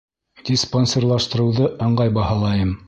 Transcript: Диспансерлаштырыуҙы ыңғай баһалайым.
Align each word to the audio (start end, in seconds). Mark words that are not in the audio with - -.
Диспансерлаштырыуҙы 0.47 1.71
ыңғай 1.89 2.17
баһалайым. 2.19 2.79